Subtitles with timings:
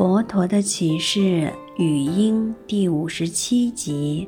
[0.00, 4.26] 佛陀的启示语音第五十七集，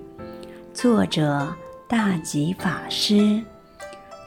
[0.74, 1.50] 作者
[1.88, 3.42] 大吉法师。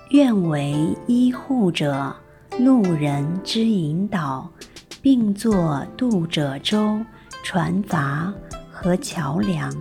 [0.10, 2.12] 愿为依护者、
[2.58, 4.50] 路人之引导，
[5.04, 7.00] 并作渡者舟、
[7.44, 8.34] 船筏
[8.72, 9.72] 和桥梁。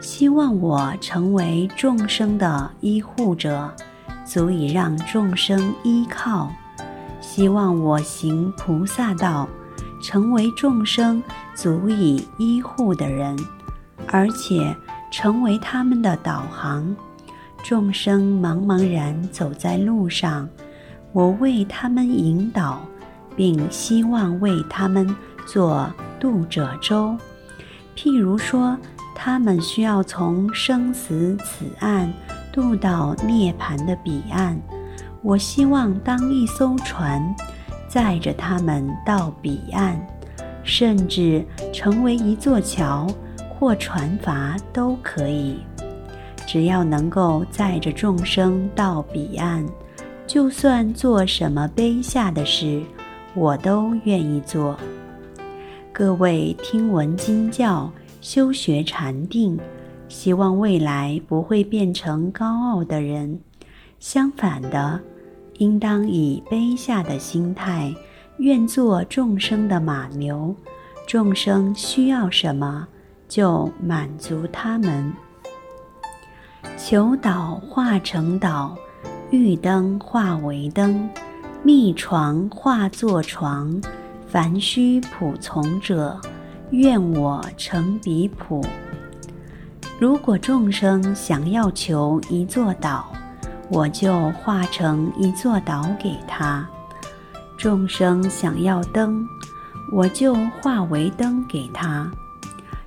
[0.00, 3.70] 希望我成为众生的依护者，
[4.24, 6.50] 足以让众生依靠。
[7.20, 9.46] 希望我行菩萨道。
[10.02, 11.22] 成为众生
[11.54, 13.36] 足以依护的人，
[14.08, 14.76] 而且
[15.10, 16.94] 成为他们的导航。
[17.64, 20.48] 众生茫茫然走在路上，
[21.12, 22.80] 我为他们引导，
[23.36, 25.14] 并希望为他们
[25.46, 25.88] 做
[26.18, 27.16] 渡者舟。
[27.96, 28.76] 譬如说，
[29.14, 32.12] 他们需要从生死此岸
[32.52, 34.60] 渡到涅槃的彼岸，
[35.22, 37.22] 我希望当一艘船。
[37.92, 40.00] 载着他们到彼岸，
[40.64, 41.44] 甚至
[41.74, 43.06] 成为一座桥
[43.50, 45.58] 或船筏都可以。
[46.46, 49.66] 只要能够载着众生到彼岸，
[50.26, 52.80] 就算做什么卑下的事，
[53.34, 54.74] 我都愿意做。
[55.92, 59.58] 各位听闻经教、修学禅定，
[60.08, 63.38] 希望未来不会变成高傲的人，
[63.98, 64.98] 相反的。
[65.58, 67.94] 应当以卑下的心态，
[68.38, 70.54] 愿做众生的马牛，
[71.06, 72.86] 众生需要什么，
[73.28, 75.12] 就满足他们。
[76.76, 78.76] 求导化成导，
[79.30, 81.08] 欲灯化为灯，
[81.62, 83.80] 密床化作床，
[84.26, 86.18] 凡须普从者，
[86.70, 88.64] 愿我成彼普。
[90.00, 93.12] 如果众生想要求一座岛，
[93.72, 96.68] 我就化成一座岛给他。
[97.56, 99.26] 众生想要灯，
[99.90, 102.10] 我就化为灯给他。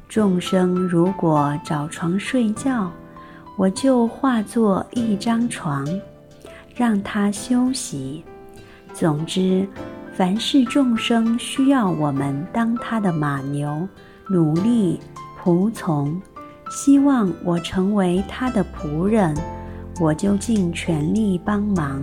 [0.07, 2.91] 众生如果找床睡觉，
[3.57, 5.83] 我就化作一张床，
[6.75, 8.23] 让他休息。
[8.93, 9.67] 总之，
[10.13, 13.87] 凡是众生需要我们当他的马牛，
[14.27, 14.99] 努力
[15.41, 16.21] 仆从，
[16.69, 19.35] 希望我成为他的仆人。
[19.99, 22.01] 我就尽全力帮忙。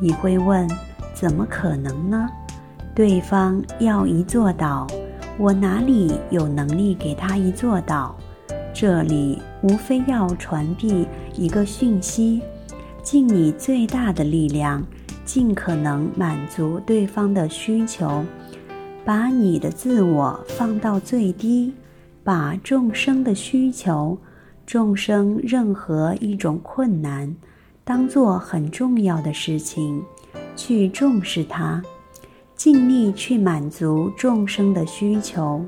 [0.00, 0.68] 你会问，
[1.14, 2.28] 怎么可能呢？
[2.94, 4.86] 对方要一座岛，
[5.38, 8.16] 我哪里有能力给他一座岛？
[8.74, 12.42] 这里无非要传递一个讯息：
[13.02, 14.84] 尽你最大的力量，
[15.24, 18.24] 尽可能满足对方的需求，
[19.04, 21.72] 把你的自我放到最低，
[22.22, 24.18] 把众生的需求。
[24.68, 27.34] 众生任何一种困难，
[27.84, 30.02] 当做很重要的事情，
[30.54, 31.82] 去重视它，
[32.54, 35.64] 尽力去满足众生的需求，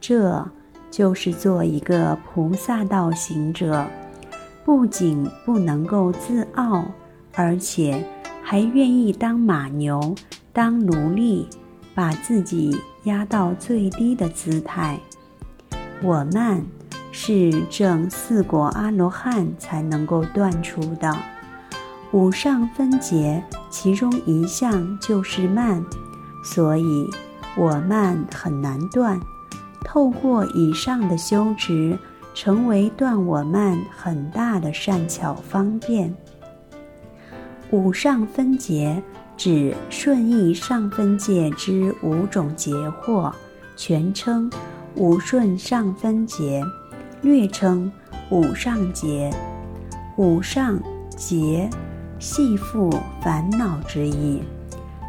[0.00, 0.46] 这
[0.92, 3.84] 就是做一个菩萨道行者。
[4.64, 6.84] 不仅不能够自傲，
[7.34, 8.00] 而且
[8.44, 10.14] 还愿意当马牛，
[10.52, 11.48] 当奴隶，
[11.96, 15.00] 把自己压到最低的姿态。
[16.00, 16.64] 我慢。
[17.18, 21.16] 是证四果阿罗汉才能够断除的
[22.12, 25.82] 五上分结，其中一项就是慢，
[26.44, 27.08] 所以
[27.56, 29.18] 我慢很难断。
[29.82, 31.98] 透过以上的修持，
[32.34, 36.14] 成为断我慢很大的善巧方便。
[37.70, 39.02] 五上分结
[39.38, 43.32] 指顺义上分界之五种劫惑，
[43.74, 44.50] 全称
[44.96, 46.62] 五顺上分结。
[47.26, 47.90] 略称
[48.30, 49.28] 五上劫，
[50.16, 50.80] 五上
[51.16, 51.68] 劫
[52.20, 52.88] 系缚
[53.20, 54.40] 烦恼之意。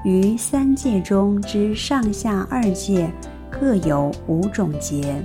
[0.03, 3.07] 于三界中之上下二界
[3.51, 5.23] 各有五种劫。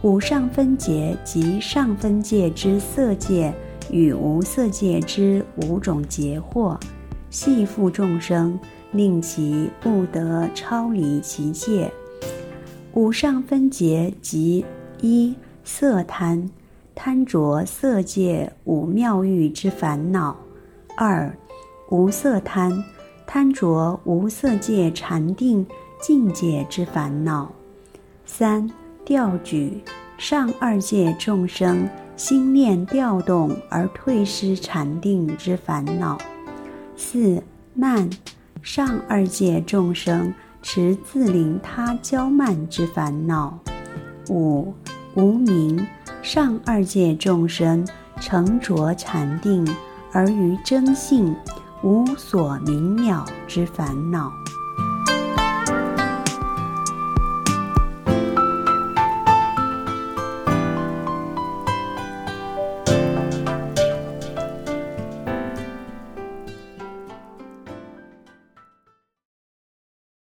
[0.00, 3.52] 五上分劫即上分界之色界
[3.90, 6.80] 与无色界之五种劫惑，
[7.28, 8.58] 系缚众生，
[8.92, 11.92] 令其不得超离其界。
[12.94, 14.64] 五上分劫即
[15.02, 15.34] 一。
[15.68, 16.48] 色贪，
[16.94, 20.32] 贪着色界五妙欲之烦恼；
[20.96, 21.36] 二，
[21.90, 22.84] 无色贪，
[23.26, 25.66] 贪着无色界禅定
[26.00, 27.48] 境界之烦恼；
[28.24, 28.70] 三，
[29.04, 29.82] 调举，
[30.16, 36.16] 上二界众生心念调动而退失禅定之烦恼；
[36.96, 37.42] 四，
[37.74, 38.08] 慢，
[38.62, 40.32] 上二界众生
[40.62, 43.52] 持自灵他骄慢之烦恼；
[44.30, 44.72] 五。
[45.16, 45.86] 无名，
[46.22, 47.86] 上二界众生
[48.20, 49.66] 成着禅定，
[50.12, 51.34] 而于真性
[51.82, 54.30] 无所明了之烦恼。